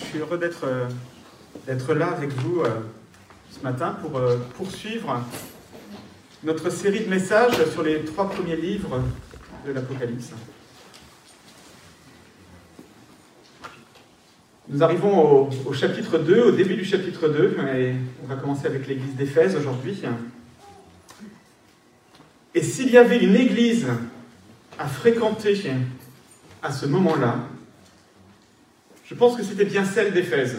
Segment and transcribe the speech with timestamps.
[0.00, 2.80] Je suis heureux d'être euh, là avec vous euh,
[3.50, 5.22] ce matin pour euh, poursuivre
[6.42, 9.02] notre série de messages sur les trois premiers livres
[9.66, 10.30] de l'Apocalypse.
[14.68, 17.92] Nous arrivons au, au chapitre 2, au début du chapitre 2, et
[18.24, 20.00] on va commencer avec l'église d'Éphèse aujourd'hui.
[22.54, 23.86] Et s'il y avait une église
[24.78, 25.60] à fréquenter
[26.62, 27.36] à ce moment-là,
[29.10, 30.58] je pense que c'était bien celle d'Éphèse.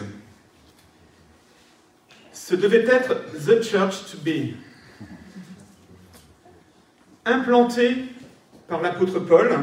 [2.34, 3.14] Ce devait être
[3.46, 4.56] The Church to Be.
[7.24, 7.96] Implanté
[8.68, 9.58] par l'apôtre Paul,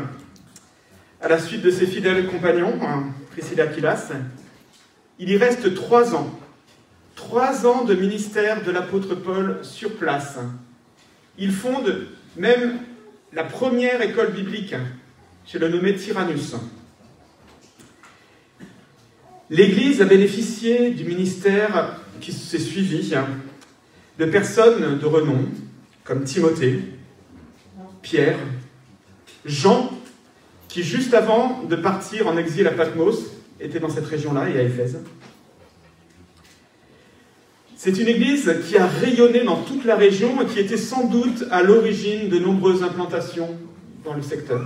[1.21, 4.11] à la suite de ses fidèles compagnons, hein, Priscilla Aquilas,
[5.19, 6.39] il y reste trois ans.
[7.15, 10.39] Trois ans de ministère de l'apôtre Paul sur place.
[11.37, 12.79] Il fonde même
[13.33, 14.73] la première école biblique
[15.45, 16.55] chez le nommé Tyrannus.
[19.49, 23.13] L'Église a bénéficié du ministère qui s'est suivi
[24.19, 25.45] de personnes de renom
[26.03, 26.81] comme Timothée,
[28.01, 28.37] Pierre,
[29.45, 29.91] Jean,
[30.67, 34.61] qui juste avant de partir en exil à Patmos était dans cette région-là et à
[34.61, 34.99] Éphèse.
[37.75, 41.45] C'est une église qui a rayonné dans toute la région et qui était sans doute
[41.49, 43.57] à l'origine de nombreuses implantations
[44.03, 44.61] dans le secteur.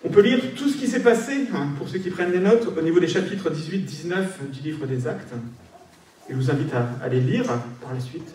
[0.11, 2.81] peut lire tout ce qui s'est passé, hein, pour ceux qui prennent des notes, au
[2.81, 5.33] niveau des chapitres 18-19 du livre des Actes.
[6.29, 7.45] Et je vous invite à, à les lire
[7.81, 8.29] par la suite.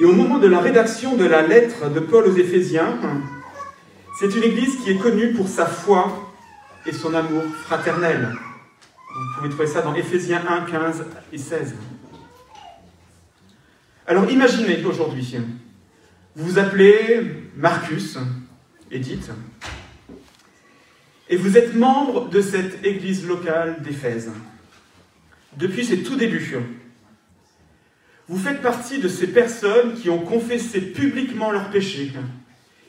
[0.00, 2.98] Et au moment de la rédaction de la lettre de Paul aux Éphésiens,
[4.18, 6.32] c'est une église qui est connue pour sa foi
[6.86, 8.28] et son amour fraternel.
[9.14, 11.74] Vous pouvez trouver ça dans Éphésiens 1, 15 et 16.
[14.06, 15.36] Alors imaginez aujourd'hui,
[16.34, 18.18] vous vous appelez Marcus,
[18.90, 19.30] Edith,
[21.30, 24.30] et vous êtes membre de cette église locale d'Éphèse.
[25.56, 26.56] Depuis ses tout débuts,
[28.28, 32.12] vous faites partie de ces personnes qui ont confessé publiquement leurs péchés,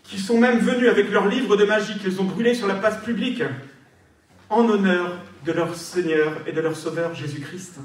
[0.04, 3.02] qui sont même venus avec leurs livres de magie qu'ils ont brûlés sur la place
[3.04, 3.44] publique,
[4.50, 7.76] en honneur de leur Seigneur et de leur Sauveur Jésus-Christ.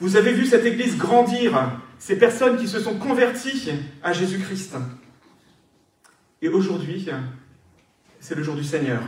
[0.00, 3.70] Vous avez vu cette Église grandir, ces personnes qui se sont converties
[4.02, 4.74] à Jésus-Christ.
[6.44, 7.08] Et aujourd'hui,
[8.20, 9.00] c'est le jour du Seigneur.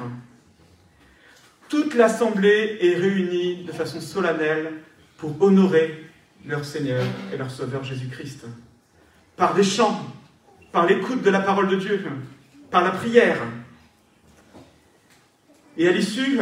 [1.68, 4.72] Toute l'Assemblée est réunie de façon solennelle
[5.18, 6.02] pour honorer
[6.46, 8.46] leur Seigneur et leur Sauveur Jésus-Christ.
[9.36, 10.00] Par des chants,
[10.72, 12.02] par l'écoute de la parole de Dieu,
[12.70, 13.42] par la prière.
[15.76, 16.40] Et à l'issue,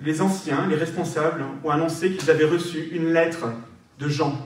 [0.00, 3.50] les anciens, les responsables, ont annoncé qu'ils avaient reçu une lettre
[3.98, 4.38] de Jean.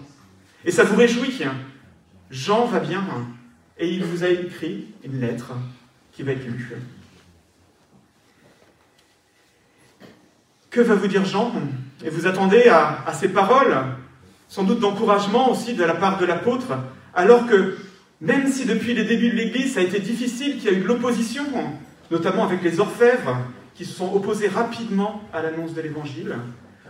[0.65, 1.39] Et ça vous réjouit.
[2.31, 3.05] Jean va bien
[3.79, 5.53] et il vous a écrit une lettre
[6.13, 6.73] qui va être lue.
[10.71, 11.53] Que va vous dire Jean
[12.05, 13.77] Et vous attendez à, ces paroles,
[14.49, 16.77] sans doute d'encouragement aussi de la part de l'apôtre,
[17.15, 17.77] alors que
[18.21, 20.83] même si depuis les débuts de l'Église ça a été difficile, qu'il y a eu
[20.83, 21.45] de l'opposition,
[22.11, 23.39] notamment avec les orfèvres,
[23.75, 26.37] qui se sont opposés rapidement à l'annonce de l'Évangile,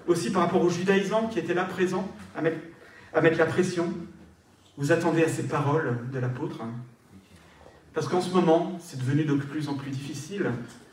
[0.06, 2.42] aussi par rapport aux judaïsants qui étaient là présents à
[3.20, 3.92] mettre la pression.
[4.76, 6.58] Vous attendez à ces paroles de l'apôtre
[7.92, 10.50] Parce qu'en ce moment, c'est devenu de plus en plus difficile.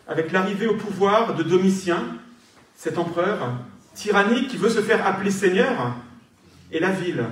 [0.07, 2.03] Avec l'arrivée au pouvoir de Domitien,
[2.75, 3.53] cet empereur
[3.95, 5.95] tyrannique qui veut se faire appeler Seigneur,
[6.71, 7.25] et la ville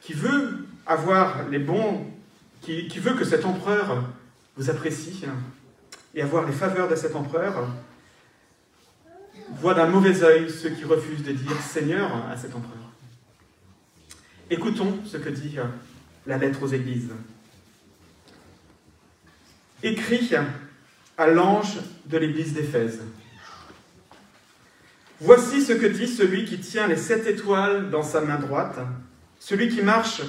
[0.00, 2.06] qui veut avoir les bons,
[2.60, 4.04] qui, veut que cet empereur
[4.56, 5.24] vous apprécie,
[6.14, 7.68] et avoir les faveurs de cet empereur,
[9.60, 12.81] voient d'un mauvais œil ceux qui refusent de dire Seigneur à cet empereur.
[14.52, 15.56] Écoutons ce que dit
[16.26, 17.08] la lettre aux églises.
[19.82, 20.30] Écrit
[21.16, 23.00] à l'ange de l'église d'Éphèse.
[25.20, 28.78] Voici ce que dit celui qui tient les sept étoiles dans sa main droite,
[29.38, 30.20] celui qui marche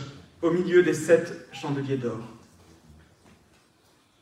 [0.42, 2.26] au milieu des sept chandeliers d'or.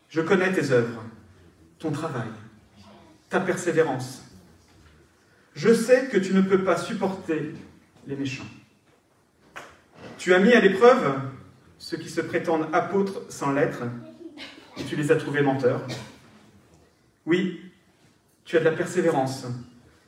[0.10, 1.04] Je connais tes œuvres
[1.78, 2.30] ton travail,
[3.30, 4.24] ta persévérance.
[5.54, 7.54] Je sais que tu ne peux pas supporter
[8.08, 8.46] les méchants.
[10.22, 11.20] Tu as mis à l'épreuve
[11.80, 13.86] ceux qui se prétendent apôtres sans lettres,
[14.78, 15.82] et tu les as trouvés menteurs.
[17.26, 17.60] Oui,
[18.46, 19.48] tu as de la persévérance.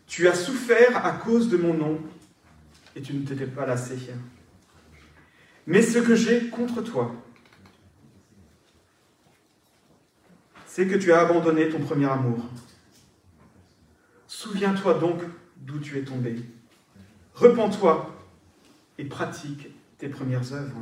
[0.05, 1.99] Tu as souffert à cause de mon nom,
[2.95, 3.97] et tu ne t'étais pas lassé.
[5.65, 7.11] Mais ce que j'ai contre toi,
[10.67, 12.37] c'est que tu as abandonné ton premier amour.
[14.27, 15.23] Souviens-toi donc
[15.57, 16.35] d'où tu es tombé.
[17.33, 18.15] Repends-toi
[18.99, 20.77] et pratique tes premières œuvres.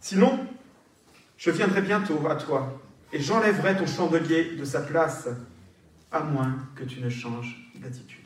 [0.00, 0.46] Sinon,
[1.36, 2.80] je viendrai bientôt à toi
[3.12, 5.28] et j'enlèverai ton chandelier de sa place
[6.12, 8.20] à moins que tu ne changes d'attitude.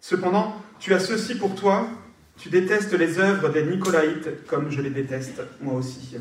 [0.00, 1.88] Cependant, tu as ceci pour toi,
[2.36, 6.16] tu détestes les œuvres des Nicolaïtes comme je les déteste moi aussi.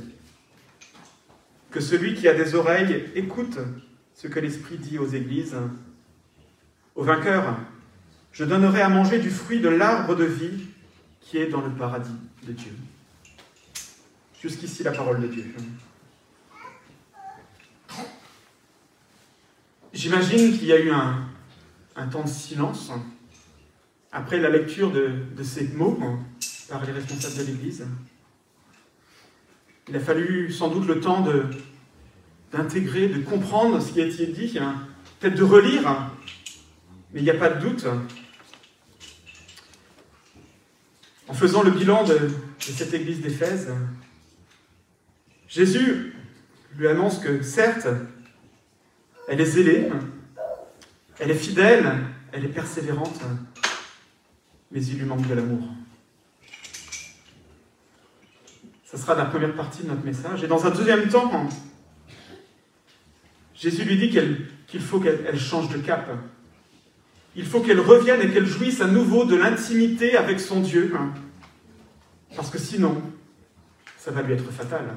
[1.72, 3.58] Que celui qui a des oreilles écoute
[4.14, 5.56] ce que l'Esprit dit aux églises.
[6.96, 7.58] Au vainqueur,
[8.32, 10.68] je donnerai à manger du fruit de l'arbre de vie
[11.24, 12.12] qui est dans le paradis
[12.44, 12.74] de Dieu.
[14.42, 15.56] Jusqu'ici la parole de Dieu.
[19.94, 21.28] J'imagine qu'il y a eu un,
[22.08, 22.92] temps de silence
[24.12, 26.00] après la lecture de, ces mots
[26.70, 27.88] par les responsables de l'Église.
[29.88, 31.26] Il a fallu sans doute le temps
[32.52, 34.88] d'intégrer, de, comprendre ce qui a été dit, hein.
[35.20, 36.12] peut-être de relire,
[37.14, 37.86] mais il n'y a pas de doute.
[41.28, 42.30] En faisant le bilan de,
[42.60, 43.70] cette Église d'Éphèse,
[45.48, 46.14] Jésus
[46.78, 47.88] lui annonce que certes,
[49.28, 49.90] elle est zélée,
[51.20, 51.92] elle est fidèle,
[52.32, 53.22] elle est persévérante,
[54.72, 55.68] mais il lui manque de l'amour.
[58.84, 60.44] Ce sera la première partie de notre message.
[60.44, 61.50] Et dans un deuxième temps,
[63.56, 64.10] Jésus lui dit
[64.68, 66.10] qu'il faut qu'elle change de cap.
[67.36, 70.94] Il faut qu'elle revienne et qu'elle jouisse à nouveau de l'intimité avec son Dieu.
[72.36, 73.02] Parce que sinon,
[73.98, 74.96] ça va lui être fatal.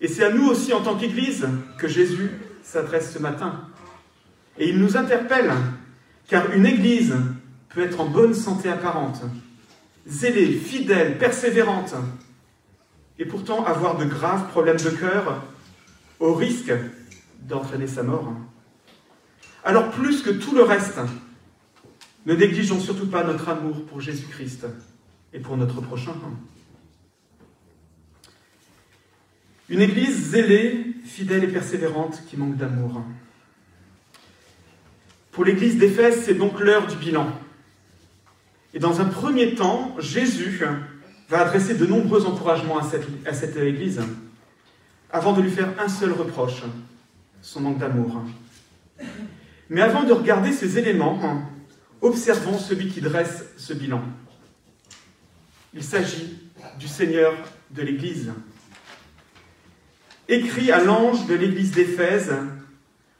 [0.00, 1.46] Et c'est à nous aussi, en tant qu'Église,
[1.78, 2.30] que Jésus
[2.62, 3.68] s'adresse ce matin.
[4.58, 5.52] Et il nous interpelle,
[6.28, 7.14] car une Église
[7.68, 9.22] peut être en bonne santé apparente,
[10.06, 11.94] zélée, fidèle, persévérante,
[13.18, 15.42] et pourtant avoir de graves problèmes de cœur
[16.18, 16.72] au risque
[17.42, 18.32] d'entraîner sa mort.
[19.64, 20.98] Alors plus que tout le reste,
[22.26, 24.66] ne négligeons surtout pas notre amour pour Jésus-Christ
[25.32, 26.14] et pour notre prochain.
[29.68, 33.02] Une église zélée, fidèle et persévérante qui manque d'amour.
[35.30, 37.32] Pour l'église d'Éphèse, c'est donc l'heure du bilan.
[38.74, 40.62] Et dans un premier temps, Jésus
[41.28, 44.00] va adresser de nombreux encouragements à cette, église,
[45.10, 46.62] avant de lui faire un seul reproche,
[47.42, 48.22] son manque d'amour.
[49.70, 51.20] Mais avant de regarder ces éléments,
[52.02, 54.02] observons celui qui dresse ce bilan.
[55.72, 56.38] Il s'agit
[56.78, 57.32] du Seigneur
[57.70, 58.32] de l'Église,
[60.28, 62.34] écrit à l'ange de l'église d'Éphèse,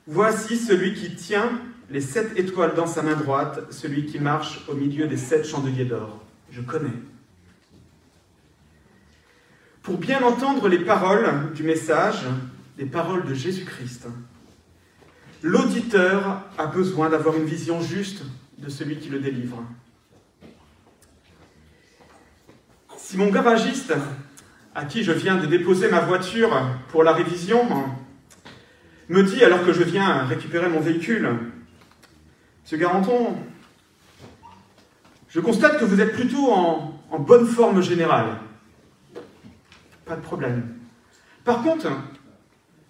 [0.06, 4.74] Voici celui qui tient les sept étoiles dans sa main droite, celui qui marche au
[4.74, 6.20] milieu des sept chandeliers d'or.
[6.50, 6.90] Je connais.
[9.82, 12.24] Pour bien entendre les paroles du message,
[12.76, 14.08] les paroles de Jésus-Christ,
[15.42, 18.22] l'auditeur a besoin d'avoir une vision juste
[18.58, 19.62] de celui qui le délivre.
[22.96, 23.94] Si mon garagiste
[24.74, 26.50] à qui je viens de déposer ma voiture
[26.88, 27.66] pour la révision
[29.08, 31.28] me dit, alors que je viens récupérer mon véhicule,
[32.62, 33.36] Monsieur Garanton,
[35.28, 38.36] je constate que vous êtes plutôt en bonne forme générale.
[40.04, 40.76] Pas de problème.
[41.44, 41.88] Par contre,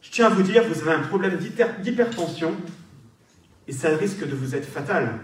[0.02, 2.54] je tiens à vous dire, vous avez un problème d'hypertension
[3.68, 5.18] et ça risque de vous être fatal.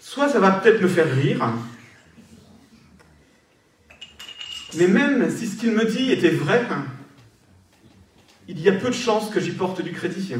[0.00, 1.52] Soit ça va peut-être me faire rire,
[4.76, 6.66] mais même si ce qu'il me dit était vrai,
[8.48, 10.34] il y a peu de chances que j'y porte du crédit.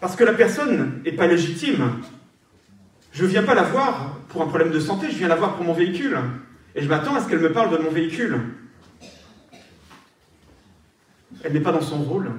[0.00, 2.00] Parce que la personne n'est pas légitime.
[3.12, 5.56] Je ne viens pas la voir pour un problème de santé, je viens la voir
[5.56, 6.16] pour mon véhicule.
[6.78, 8.38] Et je m'attends à ce qu'elle me parle de mon véhicule.
[11.42, 12.30] Elle n'est pas dans son rôle.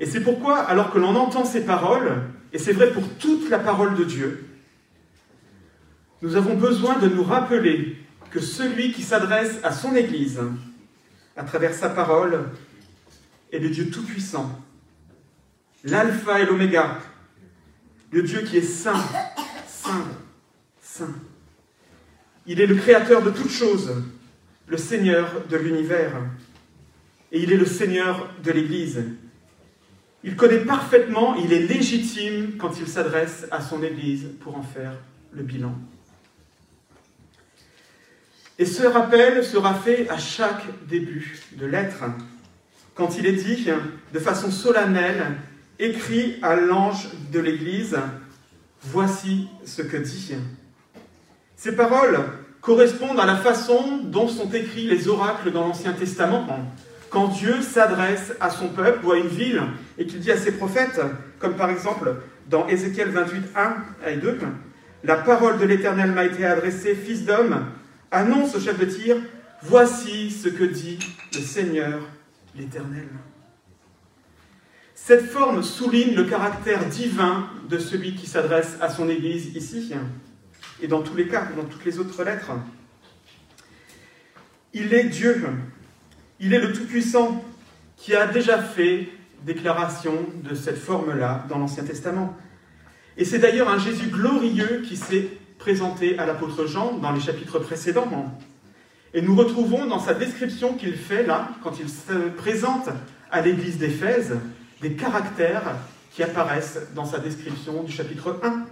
[0.00, 2.20] Et c'est pourquoi, alors que l'on entend ces paroles,
[2.52, 4.44] et c'est vrai pour toute la parole de Dieu,
[6.20, 7.96] nous avons besoin de nous rappeler
[8.32, 10.40] que celui qui s'adresse à son Église,
[11.36, 12.50] à travers sa parole,
[13.52, 14.50] est le Dieu Tout-Puissant,
[15.84, 16.98] l'alpha et l'oméga,
[18.10, 19.04] le Dieu qui est saint,
[19.68, 20.08] saint,
[20.80, 21.14] saint.
[22.46, 23.92] Il est le créateur de toutes choses,
[24.66, 26.12] le Seigneur de l'univers,
[27.30, 29.04] et il est le Seigneur de l'Église.
[30.24, 34.92] Il connaît parfaitement, il est légitime quand il s'adresse à son Église pour en faire
[35.32, 35.74] le bilan.
[38.58, 42.04] Et ce rappel sera fait à chaque début de lettre,
[42.94, 43.66] quand il est dit
[44.12, 45.38] de façon solennelle,
[45.78, 47.98] écrit à l'ange de l'Église,
[48.82, 50.34] voici ce que dit.
[51.62, 52.18] Ces paroles
[52.60, 56.44] correspondent à la façon dont sont écrits les oracles dans l'Ancien Testament.
[57.08, 59.62] Quand Dieu s'adresse à son peuple ou à une ville
[59.96, 61.00] et qu'il dit à ses prophètes,
[61.38, 62.16] comme par exemple
[62.50, 63.44] dans Ézéchiel 28,
[64.04, 64.38] 1 et 2,
[65.04, 67.66] La parole de l'Éternel m'a été adressée, fils d'homme,
[68.10, 69.18] annonce au chef de tir,
[69.62, 70.98] voici ce que dit
[71.32, 72.00] le Seigneur
[72.56, 73.06] l'Éternel.
[74.96, 79.92] Cette forme souligne le caractère divin de celui qui s'adresse à son Église ici,
[80.80, 82.52] et dans tous les cas, dans toutes les autres lettres.
[84.74, 85.44] Il est Dieu,
[86.40, 87.44] il est le Tout-Puissant
[87.96, 89.08] qui a déjà fait
[89.44, 92.36] déclaration de cette forme-là dans l'Ancien Testament.
[93.16, 97.58] Et c'est d'ailleurs un Jésus glorieux qui s'est présenté à l'apôtre Jean dans les chapitres
[97.58, 98.08] précédents.
[99.14, 102.88] Et nous retrouvons dans sa description qu'il fait là, quand il se présente
[103.30, 104.34] à l'église d'Éphèse,
[104.80, 105.76] des caractères
[106.12, 108.66] qui apparaissent dans sa description du chapitre 1.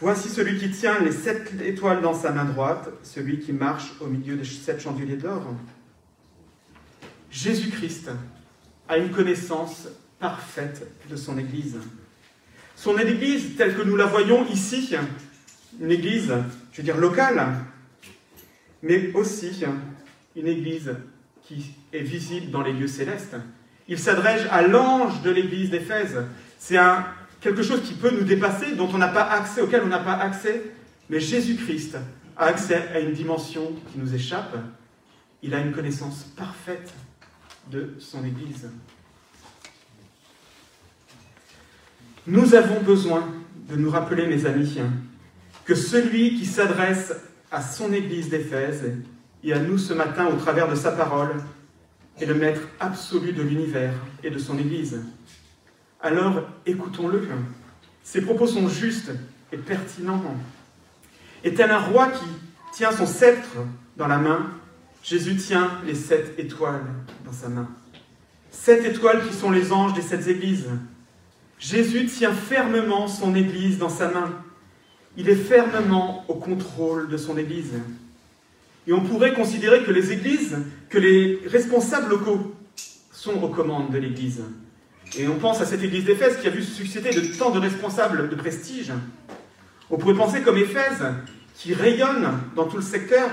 [0.00, 4.06] Voici celui qui tient les sept étoiles dans sa main droite, celui qui marche au
[4.06, 5.42] milieu des sept chandeliers d'or.
[7.32, 8.10] Jésus-Christ
[8.88, 9.88] a une connaissance
[10.20, 11.78] parfaite de son Église.
[12.76, 14.94] Son Église, telle que nous la voyons ici,
[15.80, 16.32] une Église,
[16.70, 17.44] je veux dire, locale,
[18.82, 19.64] mais aussi
[20.36, 20.94] une Église
[21.42, 23.36] qui est visible dans les lieux célestes.
[23.88, 26.18] Il s'adresse à l'ange de l'Église d'Éphèse.
[26.58, 26.76] C'est
[27.40, 30.14] quelque chose qui peut nous dépasser, dont on n'a pas accès, auquel on n'a pas
[30.14, 30.62] accès,
[31.08, 31.96] mais Jésus-Christ
[32.36, 34.56] a accès à une dimension qui nous échappe.
[35.42, 36.92] Il a une connaissance parfaite
[37.70, 38.68] de son Église.
[42.26, 43.26] Nous avons besoin
[43.68, 44.78] de nous rappeler, mes amis,
[45.64, 47.14] que celui qui s'adresse
[47.50, 48.84] à son Église d'Éphèse
[49.44, 51.36] et à nous ce matin au travers de sa parole
[52.20, 55.00] est le maître absolu de l'univers et de son Église.
[56.00, 57.28] Alors écoutons-le.
[58.04, 59.10] Ses propos sont justes
[59.52, 60.22] et pertinents.
[61.44, 62.26] Et tel un roi qui
[62.72, 63.56] tient son sceptre
[63.96, 64.50] dans la main,
[65.02, 66.86] Jésus tient les sept étoiles
[67.24, 67.68] dans sa main.
[68.50, 70.68] Sept étoiles qui sont les anges des sept églises.
[71.58, 74.32] Jésus tient fermement son Église dans sa main.
[75.16, 77.72] Il est fermement au contrôle de son Église.
[78.86, 80.56] Et on pourrait considérer que les églises,
[80.88, 82.54] que les responsables locaux
[83.10, 84.42] sont aux commandes de l'Église.
[85.16, 88.28] Et on pense à cette Église d'Éphèse qui a vu succéder de tant de responsables
[88.28, 88.92] de prestige.
[89.90, 91.04] On pourrait penser comme Éphèse,
[91.54, 93.28] qui rayonne dans tout le secteur,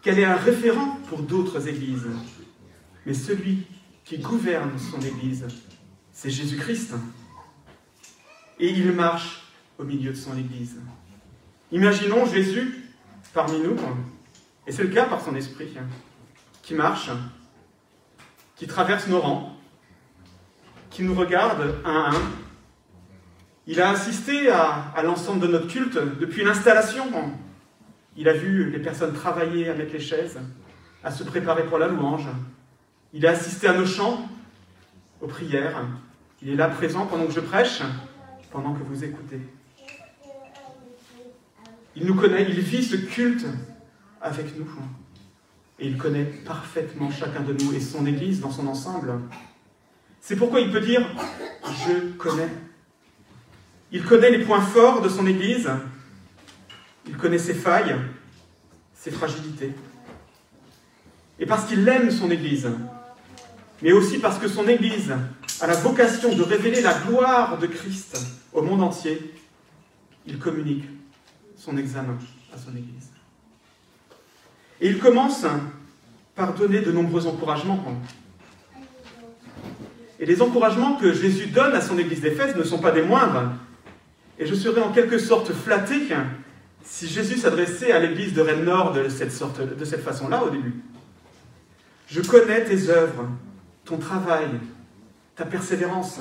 [0.00, 2.06] qu'elle est un référent pour d'autres églises.
[3.04, 3.66] Mais celui
[4.04, 5.44] qui gouverne son Église,
[6.12, 6.94] c'est Jésus-Christ
[8.60, 9.42] et il marche
[9.78, 10.76] au milieu de son Église.
[11.70, 12.84] Imaginons Jésus
[13.32, 13.76] parmi nous,
[14.66, 15.76] et c'est le cas par son esprit,
[16.62, 17.10] qui marche,
[18.56, 19.57] qui traverse nos rangs,
[20.90, 22.22] qui nous regarde un à un.
[23.66, 27.04] Il a assisté à, à l'ensemble de notre culte depuis l'installation.
[28.16, 30.38] Il a vu les personnes travailler avec les chaises,
[31.04, 32.26] à se préparer pour la louange.
[33.12, 34.28] Il a assisté à nos chants,
[35.20, 35.84] aux prières.
[36.42, 37.82] Il est là présent pendant que je prêche
[38.50, 39.40] pendant que vous écoutez.
[41.96, 43.46] Il nous connaît, il vit ce culte
[44.20, 44.68] avec nous.
[45.78, 49.20] Et il connaît parfaitement chacun de nous et son Église dans son ensemble.
[50.28, 51.00] C'est pourquoi il peut dire⁇
[51.86, 52.44] Je connais⁇
[53.92, 55.70] Il connaît les points forts de son Église,
[57.06, 57.96] il connaît ses failles,
[58.92, 59.72] ses fragilités.
[61.38, 62.68] Et parce qu'il aime son Église,
[63.80, 65.14] mais aussi parce que son Église
[65.62, 68.20] a la vocation de révéler la gloire de Christ
[68.52, 69.32] au monde entier,
[70.26, 70.84] il communique
[71.56, 72.18] son examen
[72.52, 73.12] à son Église.
[74.78, 75.46] Et il commence
[76.34, 77.82] par donner de nombreux encouragements.
[80.20, 83.52] Et les encouragements que Jésus donne à son Église d'Éphèse ne sont pas des moindres.
[84.38, 86.08] Et je serais en quelque sorte flatté
[86.84, 90.50] si Jésus s'adressait à l'Église de Rennes Nord de cette, sorte, de cette façon-là au
[90.50, 90.74] début.
[92.08, 93.28] Je connais tes œuvres,
[93.84, 94.48] ton travail,
[95.36, 96.20] ta persévérance.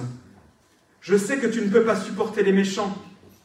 [1.02, 2.96] Je sais que tu ne peux pas supporter les méchants.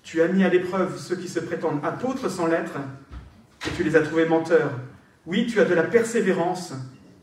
[0.02, 2.74] Tu as mis à l'épreuve ceux qui se prétendent apôtres sans l'être,
[3.66, 4.72] et tu les as trouvés menteurs.
[5.26, 6.72] Oui, tu as de la persévérance,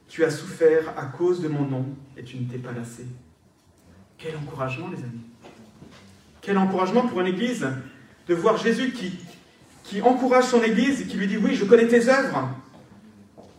[0.09, 1.85] tu as souffert à cause de mon nom,
[2.17, 3.05] et tu ne t'es pas lassé.
[4.17, 5.21] Quel encouragement, les amis.
[6.41, 7.67] Quel encouragement pour une Église
[8.27, 12.09] de voir Jésus qui, encourage son Église et qui lui dit, oui, je connais tes
[12.09, 12.49] œuvres,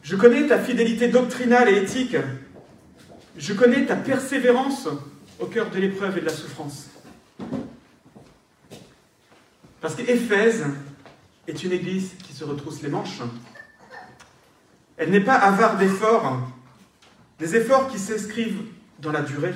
[0.02, 2.16] je connais ta fidélité doctrinale et éthique,
[3.36, 4.88] je connais ta persévérance
[5.38, 6.88] au cœur de l'épreuve et de la souffrance.
[9.80, 10.66] Parce qu'Éphèse
[11.48, 13.20] est une église qui se retrousse les manches.
[15.00, 16.46] Elle n'est pas avare d'efforts,
[17.38, 18.60] des efforts qui s'inscrivent
[18.98, 19.54] dans la durée.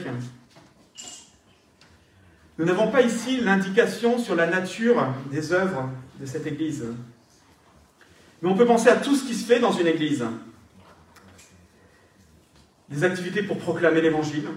[2.56, 6.86] Nous n'avons pas ici l'indication sur la nature des œuvres de cette église.
[8.40, 10.24] Mais on peut penser à tout ce qui se fait dans une église
[12.88, 14.48] des activités pour proclamer l'évangile,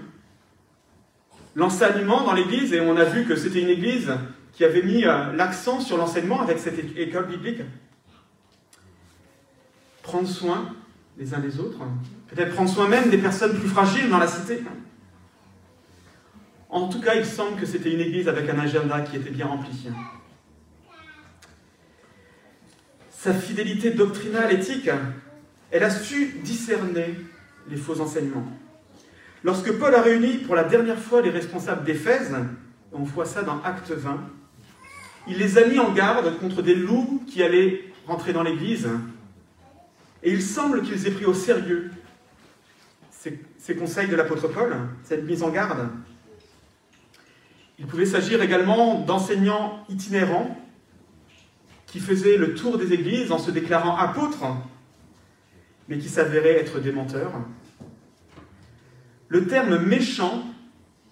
[1.53, 4.13] l'enseignement dans l'église, et on a vu que c'était une église
[4.53, 7.60] qui avait mis euh, l'accent sur l'enseignement avec cette école biblique.
[10.08, 10.74] Prendre soin
[11.18, 11.80] les uns des autres,
[12.30, 14.64] peut-être prendre soin même des personnes plus fragiles dans la cité.
[16.70, 19.48] En tout cas, il semble que c'était une église avec un agenda qui était bien
[19.48, 19.90] rempli.
[23.10, 24.90] Sa fidélité doctrinale, éthique,
[25.72, 27.20] elle a su discerner
[27.70, 28.48] les faux enseignements.
[29.44, 32.34] Lorsque Paul a réuni pour la dernière fois les responsables d'Éphèse,
[32.94, 34.22] on voit ça dans Acte 20,
[35.28, 38.88] il les a mis en garde contre des loups qui allaient rentrer dans l'église.
[40.24, 41.91] Et il semble qu'ils aient pris au sérieux
[43.57, 45.89] ces, conseils de l'apôtre Paul, cette mise en garde.
[47.79, 50.57] Il pouvait s'agir également d'enseignants itinérants
[51.86, 54.45] qui faisaient le tour des églises en se déclarant apôtres,
[55.88, 57.33] mais qui s'avéraient être des menteurs.
[59.29, 60.43] Le terme méchant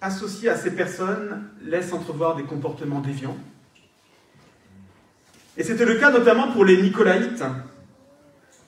[0.00, 3.36] associé à ces personnes laisse entrevoir des comportements déviants.
[5.56, 7.42] Et c'était le cas notamment pour les Nicolaïtes,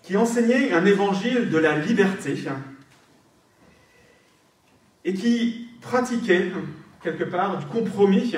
[0.09, 2.35] qui enseignaient un évangile de la liberté
[5.05, 6.51] et qui pratiquaient
[7.03, 8.35] quelque part du compromis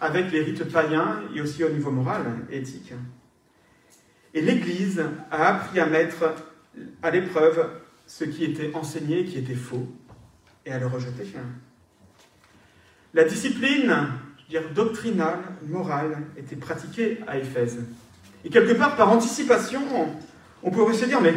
[0.00, 2.94] avec les rites païens et aussi au niveau moral et éthique.
[4.32, 6.36] Et l'Église a appris à mettre
[7.02, 7.68] à l'épreuve
[8.06, 9.86] ce qui était enseigné, qui était faux,
[10.64, 11.34] et à le rejeter.
[13.12, 13.94] La discipline
[14.48, 17.78] dire, doctrinale, morale, était pratiquée à Éphèse.
[18.42, 19.82] Et quelque part, par anticipation,
[20.62, 21.34] on pourrait se dire, mais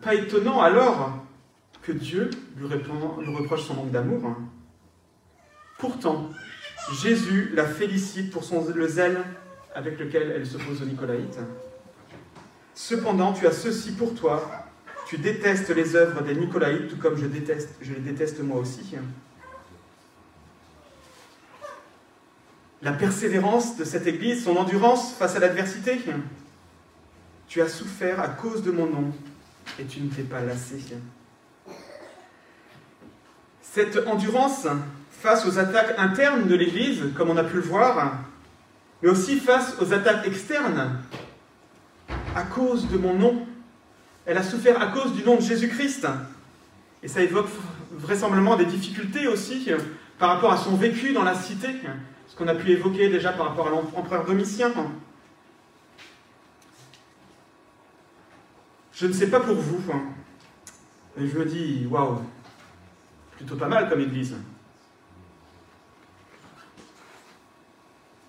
[0.00, 1.24] pas étonnant alors
[1.82, 4.36] que Dieu lui, reproche son manque d'amour.
[5.78, 6.30] Pourtant,
[7.02, 9.22] Jésus la félicite pour son, le zèle
[9.74, 11.38] avec lequel elle s'oppose aux Nicolaïtes.
[12.74, 14.66] Cependant, tu as ceci pour toi,
[15.06, 18.94] tu détestes les œuvres des Nicolaïtes, tout comme je les déteste moi aussi.
[22.82, 26.00] La persévérance de cette Église, son endurance face à l'adversité.
[27.52, 29.12] Tu as souffert à cause de mon nom
[29.78, 30.82] et tu ne t'es pas lassé.
[33.60, 34.66] Cette endurance
[35.10, 38.20] face aux attaques internes de l'Église, comme on a pu le voir,
[39.02, 40.96] mais aussi face aux attaques externes,
[42.34, 43.46] à cause de mon nom.
[44.24, 46.06] Elle a souffert à cause du nom de Jésus-Christ.
[47.02, 47.48] Et ça évoque
[47.90, 49.70] vraisemblablement des difficultés aussi
[50.18, 51.68] par rapport à son vécu dans la cité,
[52.28, 54.72] ce qu'on a pu évoquer déjà par rapport à l'empereur Domitien.
[59.02, 59.82] Je ne sais pas pour vous,
[61.16, 62.20] mais je me dis, waouh,
[63.32, 64.36] plutôt pas mal comme église.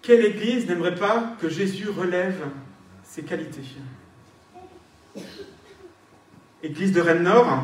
[0.02, 2.48] Quelle église n'aimerait pas que Jésus relève
[3.04, 3.62] ses qualités?
[6.64, 7.56] Église de Rennes-Nord,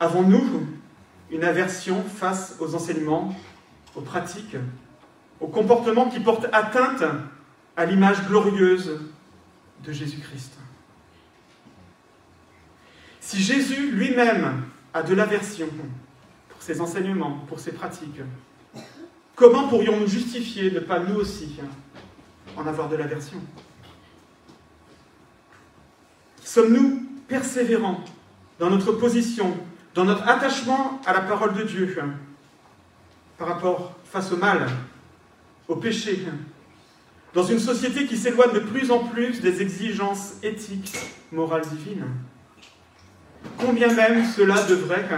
[0.00, 0.66] avons-nous
[1.30, 3.34] une aversion face aux enseignements,
[3.94, 4.58] aux pratiques,
[5.40, 7.04] aux comportements qui portent atteinte
[7.74, 9.00] à l'image glorieuse
[9.84, 10.52] de Jésus-Christ.
[13.20, 14.64] Si Jésus lui-même
[14.94, 15.68] a de l'aversion
[16.48, 18.20] pour ses enseignements, pour ses pratiques,
[19.34, 21.58] Comment pourrions-nous justifier ne pas nous aussi
[22.56, 23.38] en avoir de l'aversion?
[26.44, 28.04] Sommes-nous persévérants
[28.58, 29.56] dans notre position,
[29.94, 31.98] dans notre attachement à la parole de Dieu
[33.38, 34.68] par rapport face au mal,
[35.66, 36.24] au péché,
[37.34, 40.96] dans une société qui s'éloigne de plus en plus des exigences éthiques,
[41.30, 42.06] morales divines
[43.58, 45.08] Combien même cela devrait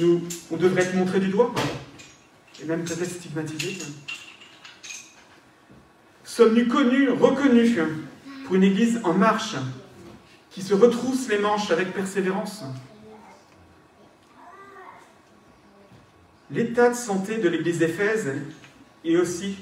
[0.00, 1.54] nous, on devrait être montré du doigt
[2.60, 3.78] et même peut-être stigmatisés.
[6.24, 7.78] Sommes-nous connus, reconnus
[8.46, 9.54] pour une Église en marche,
[10.50, 12.64] qui se retrousse les manches avec persévérance
[16.50, 18.30] L'état de santé de l'Église d'Éphèse
[19.04, 19.56] est aussi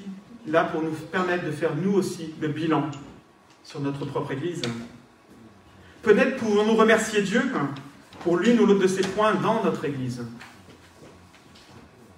[0.46, 2.90] là pour nous permettre de faire nous aussi le bilan
[3.64, 4.62] sur notre propre Église.
[6.03, 7.42] Peut-être pouvons-nous remercier Dieu
[8.22, 10.22] pour l'une ou l'autre de ces points dans notre Église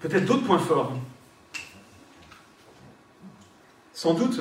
[0.03, 0.93] peut-être d'autres points forts.
[3.95, 4.41] Sans doute,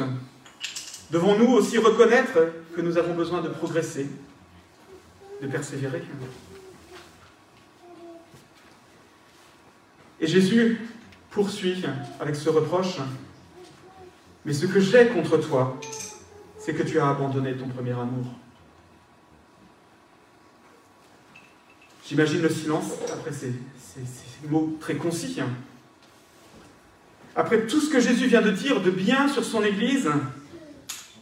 [1.11, 2.33] devons-nous aussi reconnaître
[2.75, 4.09] que nous avons besoin de progresser,
[5.41, 6.03] de persévérer.
[10.19, 10.79] Et Jésus
[11.29, 11.83] poursuit
[12.19, 12.97] avec ce reproche,
[14.45, 15.77] mais ce que j'ai contre toi,
[16.57, 18.25] c'est que tu as abandonné ton premier amour.
[22.05, 23.53] J'imagine le silence après ces,
[24.49, 25.39] mots très concis.
[25.39, 25.49] Hein.
[27.35, 30.09] Après tout ce que Jésus vient de dire de bien sur son Église,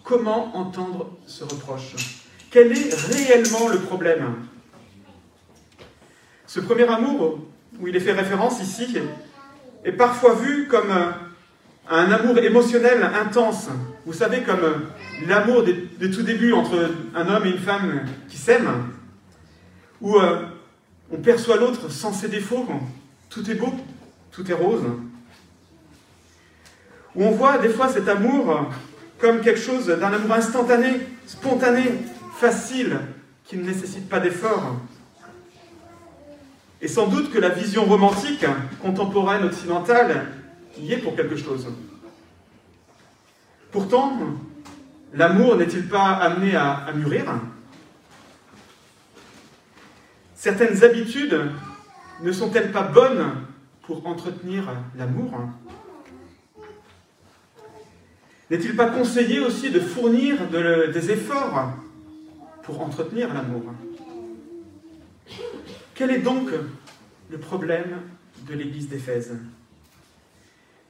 [0.03, 2.25] comment entendre ce reproche?
[2.49, 4.35] Quel est réellement le problème?
[6.47, 7.39] Ce premier amour,
[7.79, 8.97] où il est fait référence ici,
[9.83, 11.28] est parfois vu comme à
[11.89, 13.69] un amour émotionnel intense.
[14.05, 14.85] Vous savez, comme
[15.27, 18.85] l'amour de tout début entre un homme et une femme qui s'aiment,
[20.01, 20.45] où euh,
[21.11, 22.67] on perçoit l'autre sans ses défauts,
[23.29, 23.73] tout est beau,
[24.31, 24.83] tout est rose.
[27.15, 28.69] Où on voit des fois cet amour
[29.17, 31.91] comme quelque chose d'un amour instantané, spontané,
[32.37, 32.99] facile,
[33.45, 34.77] qui ne nécessite pas d'effort.
[36.81, 38.45] Et sans doute que la vision romantique,
[38.81, 40.27] contemporaine, occidentale,
[41.03, 41.67] pour quelque chose.
[43.71, 44.17] Pourtant,
[45.13, 47.25] l'amour n'est-il pas amené à, mûrir?
[50.35, 51.39] Certaines habitudes
[52.21, 53.31] ne sont-elles pas bonnes
[53.83, 55.31] pour entretenir l'amour?
[58.49, 61.73] N'est-il pas conseillé aussi de fournir de, des efforts
[62.63, 63.63] pour entretenir l'amour?
[65.93, 66.49] Quel est donc
[67.29, 68.01] le problème
[68.47, 69.37] de l'Église d'Éphèse?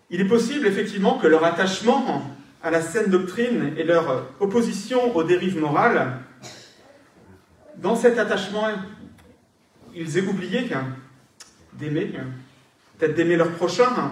[0.09, 5.23] Il est possible effectivement que leur attachement à la saine doctrine et leur opposition aux
[5.23, 6.17] dérives morales,
[7.77, 8.67] dans cet attachement,
[9.95, 10.69] ils aient oublié
[11.73, 12.11] d'aimer,
[12.97, 14.11] peut-être d'aimer leur prochain,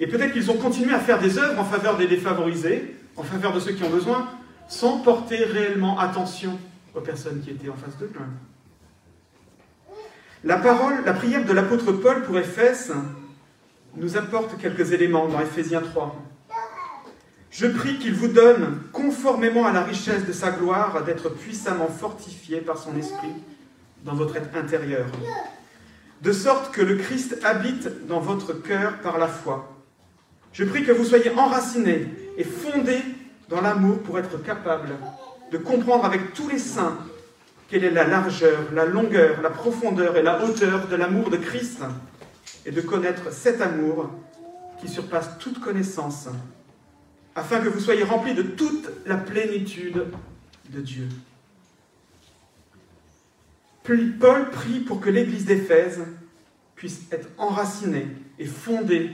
[0.00, 3.52] et peut-être qu'ils ont continué à faire des œuvres en faveur des défavorisés, en faveur
[3.52, 4.28] de ceux qui ont besoin,
[4.66, 6.58] sans porter réellement attention
[6.94, 8.10] aux personnes qui étaient en face d'eux.
[10.42, 12.92] La parole, la prière de l'apôtre Paul pour Éphèse
[13.96, 16.14] nous apporte quelques éléments dans Éphésiens 3.
[17.50, 22.60] Je prie qu'il vous donne, conformément à la richesse de sa gloire, d'être puissamment fortifié
[22.60, 23.32] par son esprit
[24.04, 25.06] dans votre être intérieur,
[26.20, 29.72] de sorte que le Christ habite dans votre cœur par la foi.
[30.52, 33.02] Je prie que vous soyez enracinés et fondés
[33.48, 34.94] dans l'amour pour être capables
[35.52, 36.98] de comprendre avec tous les saints
[37.68, 41.80] quelle est la largeur, la longueur, la profondeur et la hauteur de l'amour de Christ,
[42.66, 44.10] et de connaître cet amour
[44.80, 46.28] qui surpasse toute connaissance
[47.34, 50.06] afin que vous soyez remplis de toute la plénitude
[50.70, 51.08] de Dieu.
[53.82, 56.00] Paul prie pour que l'Église d'Éphèse
[56.74, 58.06] puisse être enracinée
[58.38, 59.10] et fondée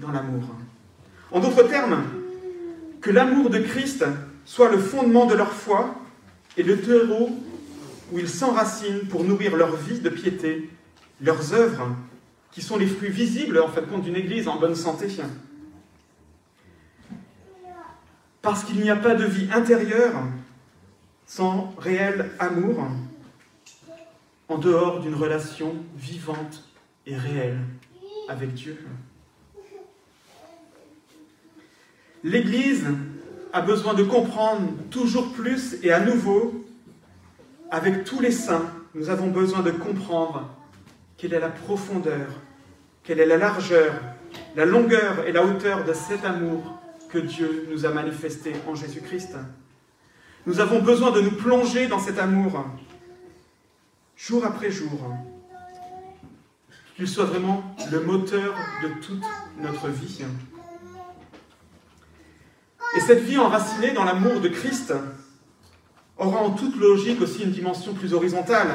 [0.00, 0.44] dans l'amour.
[1.30, 2.04] En d'autres termes,
[3.00, 4.04] que l'amour de Christ
[4.44, 5.94] soit le fondement de leur foi
[6.56, 7.30] et le terreau
[8.12, 10.70] où ils s'enracinent pour nourrir leur vie de piété,
[11.20, 11.88] leurs œuvres,
[12.50, 15.08] qui sont les fruits visibles en fait compte d'une Église en bonne santé.
[18.42, 20.14] Parce qu'il n'y a pas de vie intérieure
[21.26, 22.86] sans réel amour,
[24.48, 26.64] en dehors d'une relation vivante
[27.06, 27.58] et réelle
[28.28, 28.78] avec Dieu.
[32.24, 32.86] L'Église
[33.52, 36.64] a besoin de comprendre toujours plus et à nouveau,
[37.70, 40.48] avec tous les saints, nous avons besoin de comprendre
[41.18, 42.28] quelle est la profondeur,
[43.02, 43.92] quelle est la largeur,
[44.56, 49.36] la longueur et la hauteur de cet amour que Dieu nous a manifesté en Jésus-Christ?
[50.46, 52.64] Nous avons besoin de nous plonger dans cet amour,
[54.16, 55.14] jour après jour,
[56.96, 59.24] qu'il soit vraiment le moteur de toute
[59.60, 60.24] notre vie.
[62.96, 64.94] Et cette vie enracinée dans l'amour de Christ
[66.16, 68.68] aura en toute logique aussi une dimension plus horizontale.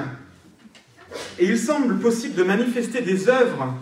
[1.40, 3.74] Et il semble possible de manifester des œuvres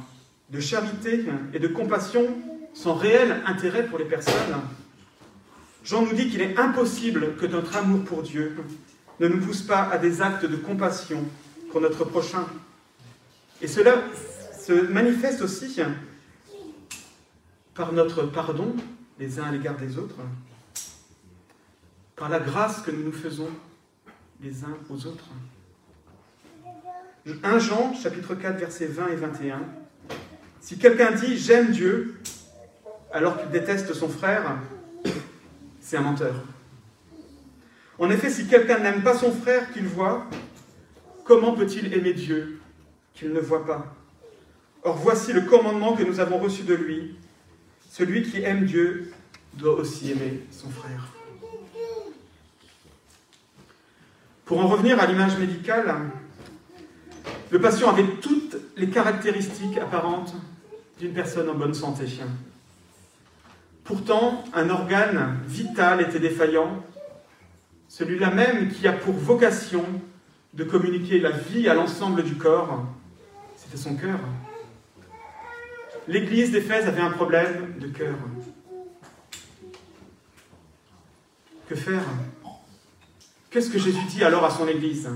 [0.52, 2.28] de charité et de compassion
[2.74, 4.36] sans réel intérêt pour les personnes.
[5.84, 8.56] Jean nous dit qu'il est impossible que notre amour pour Dieu
[9.20, 11.24] ne nous pousse pas à des actes de compassion
[11.72, 12.46] pour notre prochain.
[13.62, 13.96] Et cela
[14.60, 15.80] se manifeste aussi
[17.74, 18.76] par notre pardon
[19.20, 20.16] les uns à l'égard des autres,
[22.16, 23.50] par la grâce que nous nous faisons
[24.42, 25.30] les uns aux autres.
[27.28, 29.60] 1 Jean, chapitre 4, versets 20 et 21.
[30.60, 32.20] Si quelqu'un dit j'aime Dieu
[33.14, 34.58] alors qu'il déteste son frère,
[35.80, 36.34] c'est un menteur.
[38.00, 40.26] En effet, si quelqu'un n'aime pas son frère qu'il voit,
[41.24, 42.60] comment peut-il aimer Dieu
[43.14, 43.94] qu'il ne voit pas?
[44.82, 47.16] Or voici le commandement que nous avons reçu de lui.
[47.92, 49.14] Celui qui aime Dieu
[49.54, 51.08] doit aussi aimer son frère.
[54.46, 55.94] Pour en revenir à l'image médicale,
[57.52, 60.34] le patient avait toutes les caractéristiques apparentes
[61.00, 62.06] d'une personne en bonne santé.
[63.84, 66.84] Pourtant, un organe vital était défaillant,
[67.90, 69.84] celui-là même qui a pour vocation
[70.54, 72.86] de communiquer la vie à l'ensemble du corps,
[73.58, 74.20] c'était son cœur.
[76.08, 78.16] L'église d'Éphèse avait un problème de cœur.
[81.68, 82.04] Que faire?
[83.50, 85.10] Qu'est-ce que Jésus dit alors à son Église?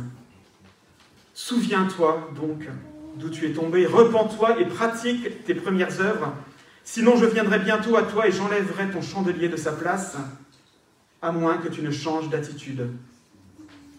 [1.36, 2.68] Souviens-toi donc
[3.18, 6.34] d'où tu es tombé, repens-toi et pratique tes premières œuvres,
[6.86, 10.16] Sinon je viendrai bientôt à toi et j'enlèverai ton chandelier de sa place,
[11.20, 12.92] à moins que tu ne changes d'attitude.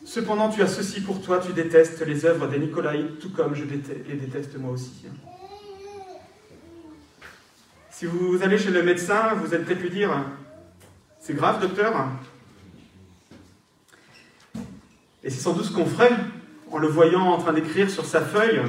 [0.04, 3.64] Cependant, tu as ceci pour toi, tu détestes les œuvres des Nicolaïtes, tout comme je
[3.64, 5.06] les déteste moi aussi.
[7.90, 10.12] Si vous allez chez le médecin, vous allez peut-être dire
[11.18, 12.08] C'est grave, docteur
[15.24, 16.14] Et c'est sans doute ce qu'on ferait
[16.76, 18.60] en le voyant en train d'écrire sur sa feuille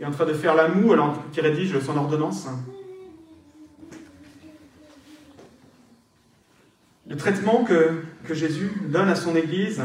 [0.00, 2.48] et en train de faire la moue alors qu'il rédige son ordonnance.
[7.08, 9.80] Le traitement que, que Jésus donne à son Église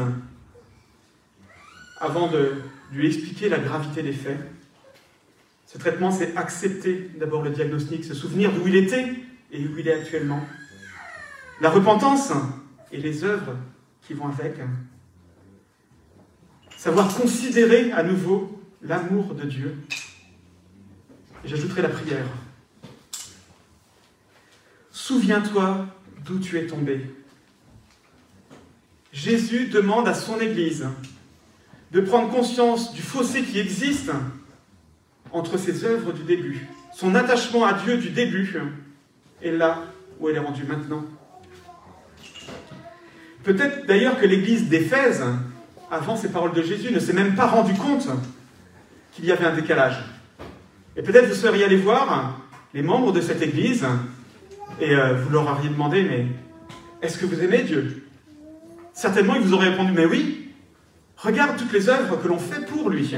[2.00, 2.54] avant de
[2.92, 4.40] lui expliquer la gravité des faits.
[5.66, 9.14] Ce traitement, c'est accepter d'abord le diagnostic, se souvenir d'où il était
[9.52, 10.40] et où il est actuellement.
[11.60, 12.32] La repentance
[12.90, 13.54] et les œuvres
[14.02, 14.56] qui vont avec.
[16.80, 19.76] Savoir considérer à nouveau l'amour de Dieu.
[21.44, 22.24] J'ajouterai la prière.
[24.90, 25.86] Souviens-toi
[26.24, 27.04] d'où tu es tombé.
[29.12, 30.88] Jésus demande à son Église
[31.92, 34.10] de prendre conscience du fossé qui existe
[35.32, 36.66] entre ses œuvres du début,
[36.96, 38.58] son attachement à Dieu du début,
[39.42, 39.84] et là
[40.18, 41.04] où elle est rendue maintenant.
[43.42, 45.22] Peut-être d'ailleurs que l'église d'Éphèse,
[45.90, 48.08] avant ces paroles de Jésus, ne s'est même pas rendu compte
[49.12, 49.98] qu'il y avait un décalage.
[50.96, 52.40] Et peut-être vous seriez allé voir
[52.74, 53.86] les membres de cette église
[54.80, 56.26] et euh, vous leur auriez demandé, mais
[57.02, 58.06] est-ce que vous aimez Dieu?
[58.92, 60.40] Certainement, ils vous auraient répondu, mais oui,
[61.22, 63.14] Regarde toutes les œuvres que l'on fait pour lui.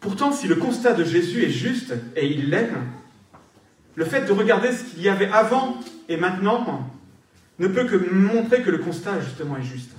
[0.00, 2.70] Pourtant, si le constat de Jésus est juste, et il l'est,
[3.96, 6.90] le fait de regarder ce qu'il y avait avant et maintenant
[7.58, 9.92] ne peut que montrer que le constat, justement, est juste.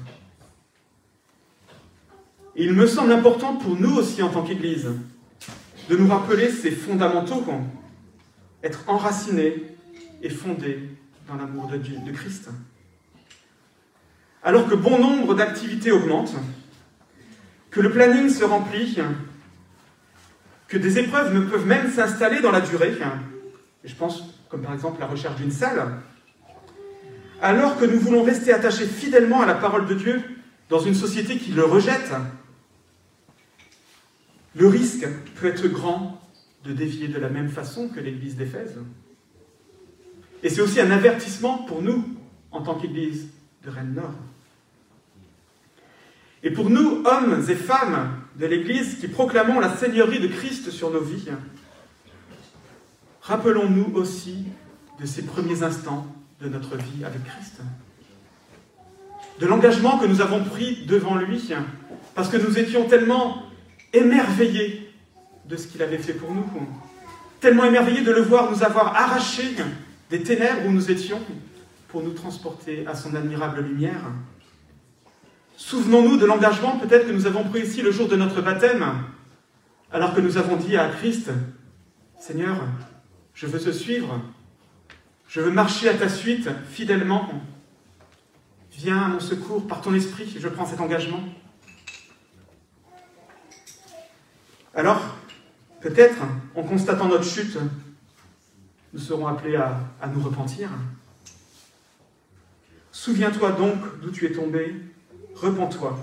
[2.55, 4.89] il me semble important pour nous aussi, en tant qu'Église,
[5.89, 7.43] de nous rappeler ces fondamentaux,
[8.63, 9.63] être enracinés
[10.21, 10.89] et fondés
[11.27, 12.49] dans l'amour de Dieu, de Christ
[14.45, 16.35] alors que bon nombre d'activités augmentent,
[17.71, 18.99] que le planning se remplit,
[20.67, 22.95] que des épreuves ne peuvent même s'installer dans la durée,
[23.83, 25.97] je pense comme par exemple la recherche d'une salle,
[27.45, 30.19] alors que nous voulons rester attachés fidèlement à la parole de Dieu
[30.67, 32.11] dans une société qui le rejette,
[34.55, 36.19] le risque peut être grand
[36.63, 38.79] de dévier de la même façon que l'Église d'Éphèse.
[40.41, 42.03] Et c'est aussi un avertissement pour nous
[42.51, 43.27] en tant qu'Église
[43.63, 44.15] de Rennes-Nord.
[46.41, 50.89] Et pour nous, hommes et femmes de l'Église qui proclamons la Seigneurie de Christ sur
[50.89, 51.29] nos vies,
[53.21, 54.45] rappelons-nous aussi
[54.99, 56.07] de ces premiers instants
[56.41, 57.61] de notre vie avec Christ.
[59.39, 61.51] De l'engagement que nous avons pris devant lui,
[62.13, 63.43] parce que nous étions tellement
[63.93, 64.93] émerveillés
[65.45, 66.45] de ce qu'il avait fait pour nous,
[67.39, 69.55] tellement émerveillés de le voir nous avoir arrachés
[70.09, 71.19] des ténèbres où nous étions
[71.89, 74.01] pour nous transporter à son admirable lumière.
[75.57, 78.85] Souvenons-nous de l'engagement peut-être que nous avons pris ici le jour de notre baptême,
[79.91, 81.31] alors que nous avons dit à Christ,
[82.19, 82.57] Seigneur,
[83.33, 84.21] je veux te suivre,
[85.27, 87.29] je veux marcher à ta suite fidèlement.
[88.71, 91.23] Viens à mon secours par ton esprit, je prends cet engagement.
[94.73, 95.01] Alors,
[95.79, 96.21] peut-être,
[96.55, 97.57] en constatant notre chute,
[98.93, 100.69] nous serons appelés à, nous repentir.
[102.91, 104.75] Souviens-toi donc d'où tu es tombé
[105.35, 105.97] repens-toi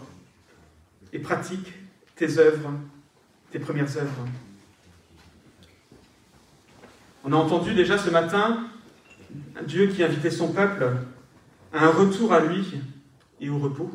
[1.13, 1.73] et pratique
[2.17, 2.71] tes œuvres,
[3.51, 4.27] tes premières œuvres.
[7.25, 8.67] On a entendu déjà ce matin
[9.67, 10.91] Dieu qui invitait son peuple
[11.73, 12.81] à un retour à lui
[13.41, 13.91] et au repos.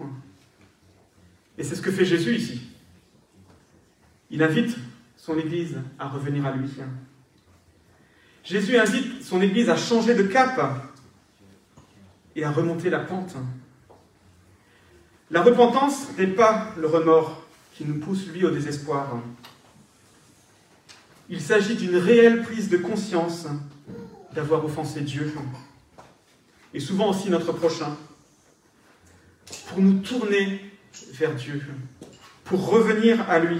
[1.57, 2.61] Et c'est ce que fait Jésus ici.
[4.29, 4.75] Il invite
[5.15, 6.69] son Église à revenir à lui.
[8.43, 10.85] Jésus invite son Église à changer de cap
[12.35, 13.35] et à remonter la pente.
[15.31, 19.19] La repentance n'est pas le remords qui nous pousse, lui, au désespoir.
[21.29, 23.47] Il s'agit d'une réelle prise de conscience
[24.37, 25.33] d'avoir offensé Dieu,
[26.71, 27.97] et souvent aussi notre prochain,
[29.67, 30.61] pour nous tourner
[31.13, 31.59] vers Dieu,
[32.43, 33.59] pour revenir à lui,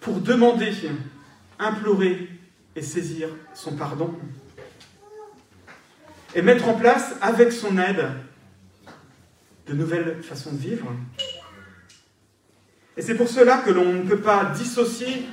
[0.00, 0.72] pour demander,
[1.58, 2.30] implorer
[2.74, 4.18] et saisir son pardon,
[6.34, 8.08] et mettre en place avec son aide
[9.66, 10.90] de nouvelles façons de vivre.
[12.96, 15.26] Et c'est pour cela que l'on ne peut pas dissocier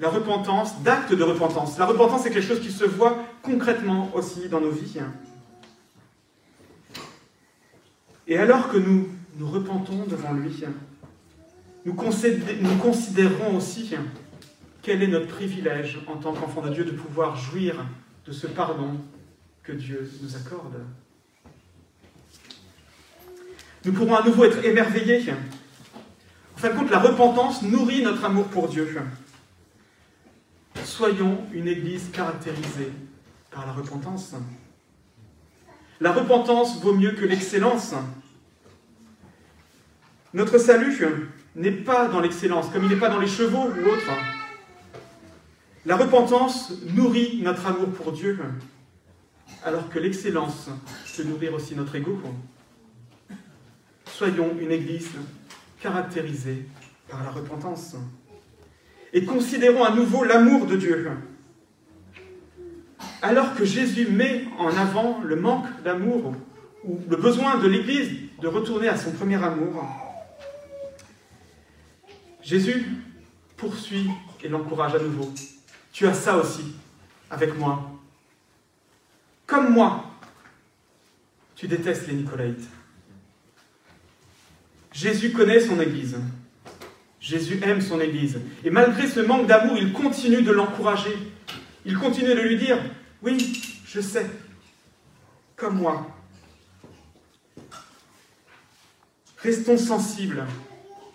[0.00, 1.78] la repentance d'actes de repentance.
[1.78, 4.98] La repentance est quelque chose qui se voit concrètement aussi dans nos vies.
[8.26, 10.64] Et alors que nous nous repentons devant lui,
[11.84, 13.94] nous, nous considérons aussi
[14.82, 17.84] quel est notre privilège en tant qu'enfant de Dieu de pouvoir jouir
[18.26, 19.00] de ce pardon
[19.62, 20.80] que Dieu nous accorde.
[23.84, 25.24] Nous pourrons à nouveau être émerveillés.
[26.54, 28.94] En fin de compte, la repentance nourrit notre amour pour Dieu.
[31.00, 32.92] Soyons une Église caractérisée
[33.50, 34.34] par la repentance.
[35.98, 37.94] La repentance vaut mieux que l'excellence.
[40.34, 44.10] Notre salut n'est pas dans l'excellence, comme il n'est pas dans les chevaux ou autre.
[45.86, 48.38] La repentance nourrit notre amour pour Dieu,
[49.64, 50.68] alors que l'excellence
[51.16, 52.20] peut nourrir aussi notre ego.
[54.04, 55.12] Soyons une Église
[55.80, 56.66] caractérisée
[57.08, 57.96] par la repentance.
[59.12, 61.10] Et considérons à nouveau l'amour de Dieu.
[63.22, 66.34] Alors que Jésus met en avant le manque d'amour
[66.84, 69.84] ou le besoin de l'Église de retourner à son premier amour,
[72.42, 72.86] Jésus
[73.56, 74.08] poursuit
[74.42, 75.32] et l'encourage à nouveau.
[75.92, 76.74] Tu as ça aussi
[77.30, 77.90] avec moi.
[79.46, 80.04] Comme moi,
[81.56, 82.68] tu détestes les Nicolaïtes.
[84.92, 86.16] Jésus connaît son Église.
[87.20, 88.40] Jésus aime son Église.
[88.64, 91.16] Et malgré ce manque d'amour, il continue de l'encourager.
[91.84, 92.78] Il continue de lui dire,
[93.22, 94.26] oui, je sais,
[95.56, 96.08] comme moi.
[99.38, 100.44] Restons sensibles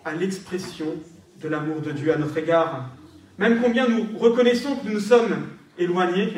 [0.04, 0.96] à l'expression
[1.42, 2.90] de l'amour de Dieu à notre égard.
[3.38, 6.34] Même combien nous reconnaissons que nous sommes éloignés,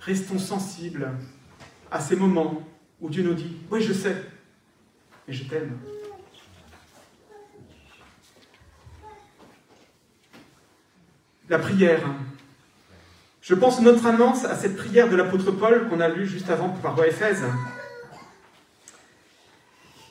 [0.00, 1.10] restons sensibles
[1.90, 2.66] à ces moments
[3.00, 4.16] où Dieu nous dit, oui, je sais,
[5.26, 5.78] mais je t'aime.
[11.48, 12.00] La prière.
[13.40, 17.02] Je pense notamment à cette prière de l'apôtre Paul qu'on a lue juste avant par
[17.04, 17.42] Éphèse.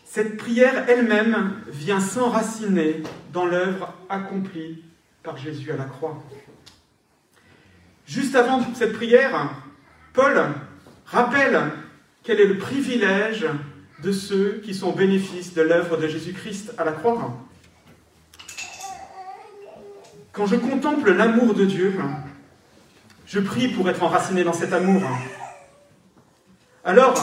[0.06, 4.84] Cette prière elle-même vient s'enraciner dans l'œuvre accomplie
[5.24, 6.22] par Jésus à la croix.
[8.06, 9.50] Juste avant cette prière,
[10.12, 10.38] Paul
[11.06, 11.62] rappelle
[12.24, 13.48] quel est le privilège
[14.04, 17.38] de ceux qui sont au bénéfice de l'œuvre de Jésus-Christ à la croix.
[20.34, 21.94] Quand je contemple l'amour de Dieu,
[23.26, 25.02] je prie pour être enraciné dans cet amour.
[26.86, 27.14] Alors,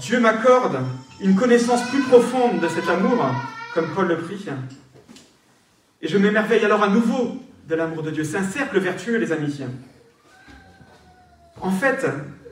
[0.00, 0.78] Dieu m'accorde
[1.20, 3.22] une connaissance plus profonde de cet amour,
[3.74, 4.46] comme Paul le prie.
[6.00, 7.36] Et je m'émerveille alors à nouveau
[7.68, 8.24] de l'amour de Dieu.
[8.24, 9.60] C'est un cercle vertueux, les amis.
[11.60, 12.06] En fait,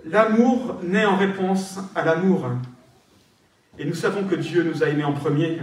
[0.05, 2.51] l'amour naît en réponse à l'amour.
[3.79, 5.59] Et nous savons que Dieu nous a aimés en premier,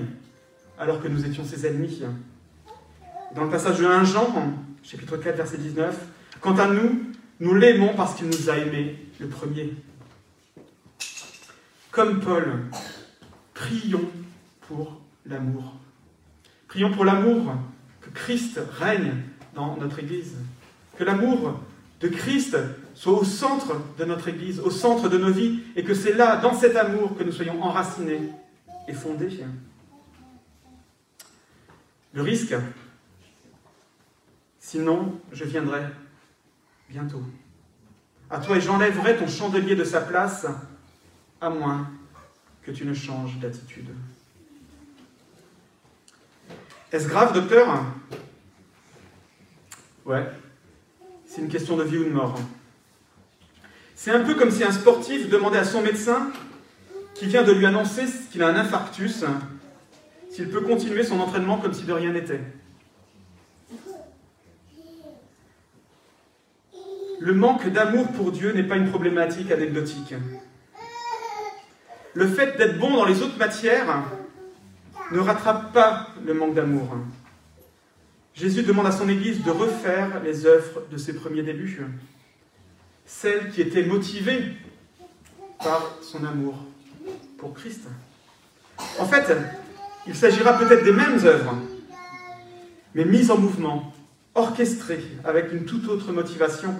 [0.80, 2.02] alors que nous étions ses ennemis.
[3.38, 4.34] Dans le passage de 1 Jean,
[4.82, 5.96] chapitre 4, verset 19,
[6.42, 7.04] Quant à nous,
[7.40, 9.76] nous l'aimons parce qu'il nous a aimés le premier.
[11.92, 12.64] Comme Paul,
[13.54, 14.10] prions
[14.62, 15.76] pour l'amour.
[16.68, 17.54] Prions pour l'amour,
[18.02, 19.14] que Christ règne
[19.54, 20.34] dans notre Église.
[20.98, 21.60] Que l'amour
[22.02, 22.58] de Christ
[22.96, 26.38] soit au centre de notre Église, au centre de nos vies, et que c'est là,
[26.38, 28.32] dans cet amour, que nous soyons enracinés
[28.88, 29.46] et fondés.
[32.14, 32.56] Le risque,
[34.68, 35.82] sinon je viendrai
[36.90, 37.24] bientôt.
[38.30, 40.46] À toi, et j'enlèverai ton chandelier de sa place,
[41.40, 41.90] à moins
[42.64, 43.88] que tu ne changes d'attitude.
[46.92, 47.86] Est-ce grave, docteur?
[50.06, 50.30] Ouais,
[51.26, 52.38] c'est une question de vie ou de mort.
[53.96, 56.30] C'est un peu comme si un sportif demandait à son médecin,
[57.16, 59.24] qui vient de lui annoncer qu'il a un infarctus,
[60.30, 62.42] s'il peut continuer son entraînement comme si de rien n'était.
[67.28, 70.14] Le manque d'amour pour Dieu n'est pas une problématique anecdotique.
[72.14, 74.02] Le fait d'être bon dans les autres matières
[75.12, 76.88] ne rattrape pas le manque d'amour.
[78.34, 81.86] Jésus demande à son Église de refaire les œuvres de ses premiers débuts,
[83.06, 84.46] celles qui étaient motivées
[85.62, 86.56] par son amour
[87.38, 87.90] pour Christ.
[89.00, 89.36] En fait,
[90.08, 91.58] il s'agira peut-être des mêmes œuvres,
[92.96, 93.94] mais mises en mouvement
[94.34, 96.74] orchestré avec une toute autre motivation.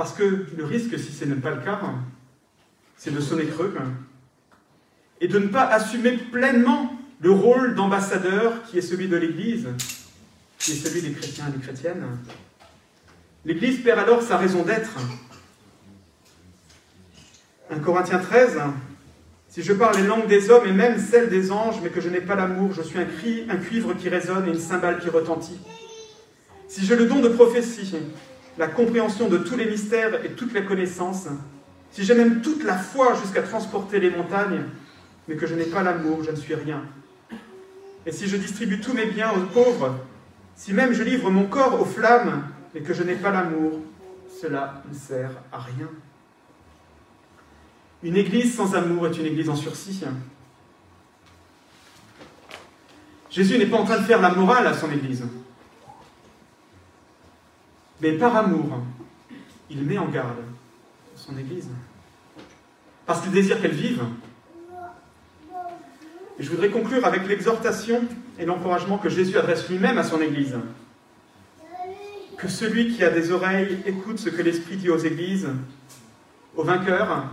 [0.00, 1.78] Parce que le risque, si ce n'est pas le cas,
[2.96, 3.74] c'est de sonner creux
[5.20, 9.68] et de ne pas assumer pleinement le rôle d'ambassadeur qui est celui de l'Église,
[10.58, 12.02] qui est celui des chrétiens et des chrétiennes.
[13.44, 14.96] L'Église perd alors sa raison d'être.
[17.68, 18.58] 1 Corinthiens 13,
[19.50, 22.08] si je parle les langues des hommes et même celles des anges, mais que je
[22.08, 25.10] n'ai pas l'amour, je suis un, cri, un cuivre qui résonne et une cymbale qui
[25.10, 25.60] retentit.
[26.68, 27.94] Si j'ai le don de prophétie,
[28.58, 31.28] la compréhension de tous les mystères et toute la connaissance,
[31.90, 34.64] si j'ai même toute la foi jusqu'à transporter les montagnes,
[35.28, 36.82] mais que je n'ai pas l'amour, je ne suis rien.
[38.06, 39.96] Et si je distribue tous mes biens aux pauvres,
[40.56, 42.44] Si même je livre mon corps aux flammes,
[42.74, 43.80] et que je n'ai pas l'amour,
[44.40, 45.88] cela ne sert à rien.
[48.02, 50.04] Une église sans amour est une église en sursis.
[53.30, 55.24] Jésus n'est pas en train de faire la morale à son église.
[58.00, 58.80] Mais par amour,
[59.68, 60.38] il met en garde
[61.14, 61.68] son église.
[63.06, 64.02] Parce qu'il désire qu'elle vive.
[66.38, 68.02] Et je voudrais conclure avec l'exhortation
[68.38, 70.56] et l'encouragement que Jésus adresse lui-même à son église.
[72.38, 75.48] Que celui qui a des oreilles écoute ce que l'Esprit dit aux églises.
[76.56, 77.24] Au vainqueur,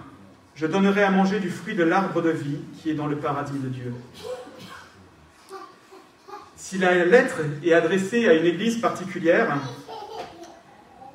[0.56, 3.58] je donnerai à manger du fruit de l'arbre de vie qui est dans le paradis
[3.58, 3.94] de Dieu.
[6.58, 9.58] Si la lettre est adressée à une église particulière,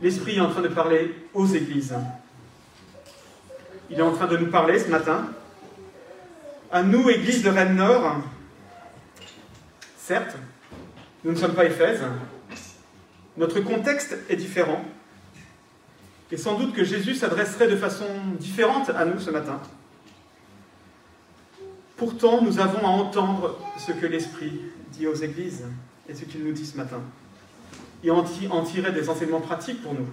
[0.03, 1.95] l'Esprit est en train de parler aux églises.
[3.89, 5.29] Il est en train de nous parler ce matin.
[6.71, 8.17] À nous, Église de Rennes-Nord,
[9.97, 10.37] certes,
[11.25, 12.01] nous ne sommes pas Éphèse,
[13.37, 14.85] notre contexte est différent,
[16.31, 18.07] et sans doute que Jésus s'adresserait de façon
[18.41, 19.61] différente à nous ce matin.
[21.97, 24.61] Pourtant, nous avons à entendre ce que l'Esprit
[24.93, 25.65] dit aux églises
[26.09, 27.01] et ce qu'il nous dit ce matin,
[28.03, 28.23] et en
[28.65, 30.09] tirer des enseignements pratiques pour nous.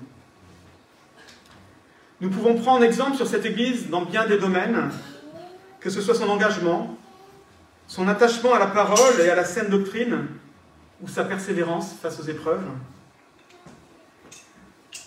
[2.21, 4.89] Nous pouvons prendre exemple sur cette Église dans bien des domaines,
[5.79, 6.97] que ce soit son engagement,
[7.87, 10.27] son attachement à la parole et à la saine doctrine,
[11.01, 12.65] ou sa persévérance face aux épreuves.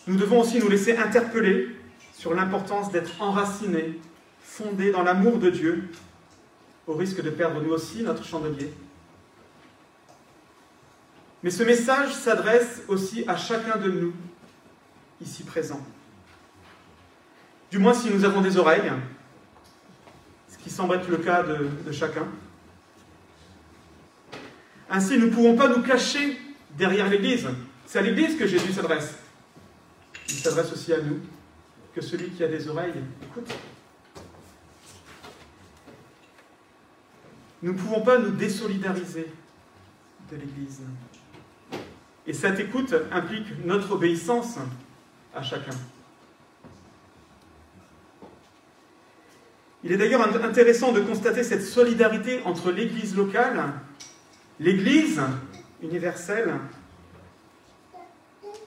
[0.06, 1.76] Nous devons aussi nous laisser interpeller
[2.14, 4.00] sur l'importance d'être enracinés,
[4.42, 5.90] fondés dans l'amour de Dieu,
[6.86, 8.72] au risque de perdre nous aussi notre chandelier.
[11.42, 14.14] Mais ce message s'adresse aussi à chacun de nous,
[15.20, 15.84] ici présents.
[17.70, 18.92] Du moins si nous avons des oreilles,
[20.48, 22.26] ce qui semble être le cas de, de chacun.
[24.90, 26.38] Ainsi, nous ne pouvons pas nous cacher
[26.76, 27.48] derrière l'Église.
[27.86, 29.14] C'est à l'Église que Jésus s'adresse.
[30.28, 31.18] Il s'adresse aussi à nous,
[31.94, 33.50] que celui qui a des oreilles écoute.
[37.62, 39.32] Nous ne pouvons pas nous désolidariser
[40.30, 40.80] de l'Église.
[42.26, 44.58] Et cette écoute implique notre obéissance
[45.34, 45.72] à chacun.
[49.84, 53.72] Il est d'ailleurs intéressant de constater cette solidarité entre l'Église locale,
[54.60, 55.20] l'Église
[55.82, 56.54] universelle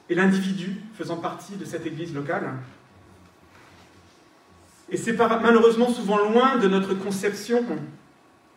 [0.10, 2.52] et l'individu faisant partie de cette Église locale.
[4.90, 7.64] Et c'est malheureusement souvent loin de notre conception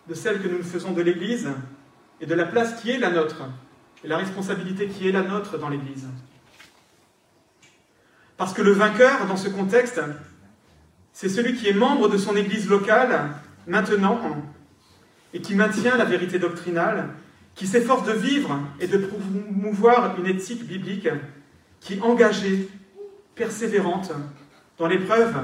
[0.08, 1.48] de celle que nous faisons de l'Église
[2.20, 3.42] et de la place qui est la nôtre
[4.04, 6.06] et la responsabilité qui est la nôtre dans l'Église.
[8.36, 10.00] Parce que le vainqueur, dans ce contexte,
[11.12, 13.30] c'est celui qui est membre de son Église locale,
[13.66, 14.20] maintenant,
[15.34, 17.10] et qui maintient la vérité doctrinale,
[17.54, 21.08] qui s'efforce de vivre et de promouvoir une éthique biblique
[21.80, 22.68] qui est engagée,
[23.34, 24.12] persévérante
[24.78, 25.34] dans l'épreuve,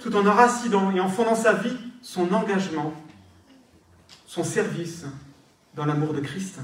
[0.00, 2.92] tout en enracinant et en fondant sa vie, son engagement,
[4.26, 5.06] son service
[5.74, 6.58] dans l'amour de Christ.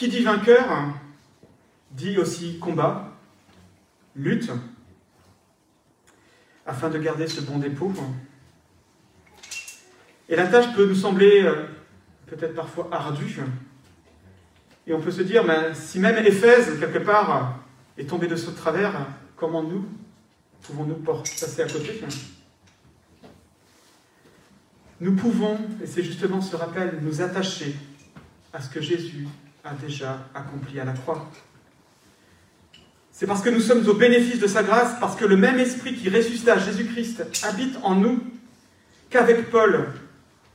[0.00, 0.94] Qui dit vainqueur
[1.90, 3.12] dit aussi combat,
[4.16, 4.50] lutte,
[6.64, 7.92] afin de garder ce bon dépôt.
[10.30, 11.66] Et la tâche peut nous sembler euh,
[12.28, 13.40] peut-être parfois ardue.
[14.86, 17.58] Et on peut se dire, mais si même Éphèse, quelque part,
[17.98, 19.84] est tombé de ce travers, comment nous
[20.62, 22.02] pouvons-nous passer à côté?
[24.98, 27.76] Nous pouvons, et c'est justement ce rappel, nous attacher
[28.54, 29.28] à ce que Jésus
[29.64, 31.30] a déjà accompli à la croix.
[33.12, 35.94] C'est parce que nous sommes au bénéfice de sa grâce, parce que le même esprit
[35.94, 38.20] qui ressuscita Jésus-Christ habite en nous,
[39.10, 39.88] qu'avec Paul,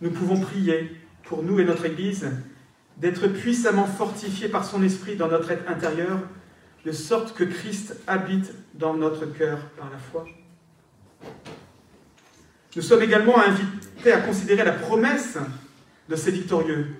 [0.01, 2.27] nous pouvons prier pour nous et notre Église
[2.97, 6.19] d'être puissamment fortifiés par son esprit dans notre être intérieur,
[6.85, 10.25] de sorte que Christ habite dans notre cœur par la foi.
[12.75, 15.37] Nous sommes également invités à considérer la promesse
[16.09, 16.95] de ces victorieux.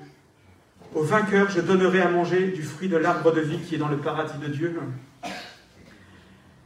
[0.95, 3.89] Au vainqueur, je donnerai à manger du fruit de l'arbre de vie qui est dans
[3.89, 4.79] le paradis de Dieu.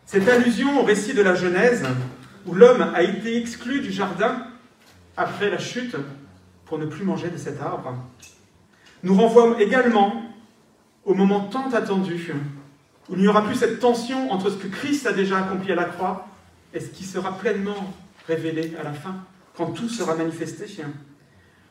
[0.05, 1.83] Cette allusion au récit de la Genèse,
[2.45, 4.45] où l'homme a été exclu du jardin
[5.17, 5.95] après la chute
[6.65, 7.97] pour ne plus manger de cet arbre,
[9.01, 10.21] nous renvoie également
[11.05, 12.31] au moment tant attendu,
[13.09, 15.75] où il n'y aura plus cette tension entre ce que Christ a déjà accompli à
[15.75, 16.27] la croix
[16.75, 17.95] et ce qui sera pleinement
[18.27, 19.15] révélé à la fin,
[19.57, 20.65] quand tout sera manifesté,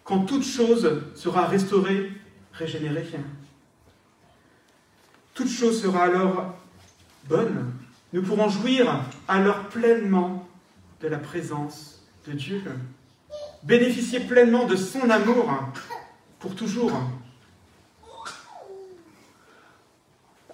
[0.03, 2.11] quand toute chose sera restaurée,
[2.59, 3.07] régénérée.
[5.35, 6.57] Toute chose sera alors
[7.29, 7.73] bonne,
[8.13, 10.49] nous pourrons jouir alors pleinement
[11.01, 12.63] de la présence de Dieu.
[13.63, 15.49] bénéficier pleinement de son amour
[16.41, 16.93] pour toujours.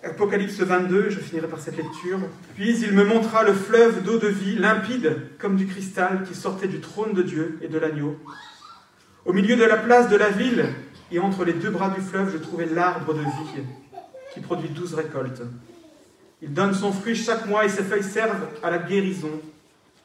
[0.03, 2.19] Apocalypse 22, je finirai par cette lecture.
[2.55, 6.69] Puis il me montra le fleuve d'eau de vie, limpide comme du cristal, qui sortait
[6.69, 8.19] du trône de Dieu et de l'agneau.
[9.25, 10.67] Au milieu de la place de la ville
[11.15, 13.63] et entre les deux bras du fleuve, je trouvais l'arbre de vie,
[14.33, 15.43] qui produit douze récoltes.
[16.43, 19.31] Il donne son fruit chaque mois et ses feuilles servent à la guérison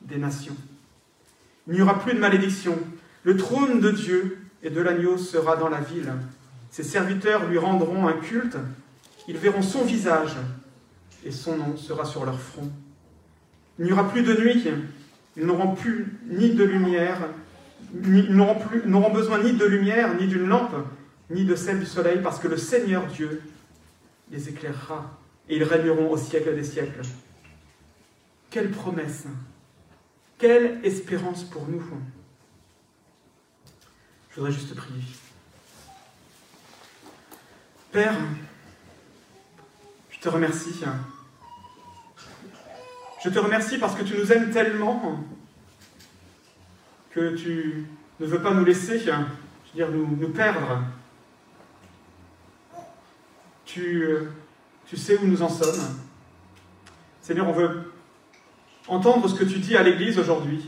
[0.02, 0.56] des nations.
[1.68, 2.78] Il n'y aura plus de malédiction.
[3.24, 6.14] Le trône de Dieu et de l'agneau sera dans la ville.
[6.70, 8.58] Ses serviteurs lui rendront un culte
[9.30, 10.36] ils verront son visage
[11.24, 12.68] et son nom sera sur leur front.
[13.78, 14.68] Il n'y aura plus de nuit,
[15.38, 17.20] ils n'auront plus ni de lumière,
[17.94, 20.76] n'auront besoin ni de lumière, ni d'une lampe,
[21.30, 23.42] ni de celle du soleil, parce que le Seigneur Dieu
[24.32, 27.02] les éclairera et ils régneront au siècle des siècles.
[28.50, 29.26] Quelle promesse,
[30.38, 31.84] quelle espérance pour nous.
[34.30, 35.04] Je voudrais juste prier.
[37.92, 38.16] Père,
[40.12, 40.84] je te remercie.
[43.24, 45.20] Je te remercie parce que tu nous aimes tellement
[47.12, 47.86] que tu
[48.20, 49.26] ne veux pas nous laisser, je veux
[49.74, 50.84] dire, nous perdre.
[53.72, 54.04] Tu,
[54.88, 55.80] tu sais où nous en sommes.
[57.22, 57.94] Seigneur, on veut
[58.88, 60.68] entendre ce que tu dis à l'Église aujourd'hui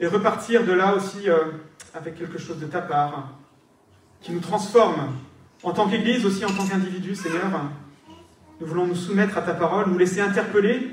[0.00, 1.44] et repartir de là aussi euh,
[1.94, 3.28] avec quelque chose de ta part
[4.20, 5.14] qui nous transforme
[5.62, 7.70] en tant qu'Église, aussi en tant qu'individu, Seigneur,
[8.60, 10.90] nous voulons nous soumettre à ta parole, nous laisser interpeller,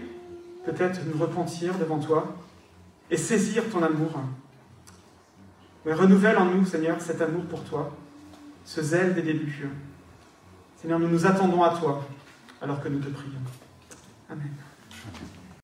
[0.64, 2.36] peut-être nous repentir devant toi
[3.10, 4.12] et saisir ton amour.
[5.88, 7.98] Mais renouvelle en nous, Seigneur, cet amour pour toi,
[8.68, 9.70] ce zèle des débuts.
[10.80, 12.06] Seigneur, nous nous attendons à toi
[12.62, 13.42] alors que nous te prions.
[14.30, 14.52] Amen.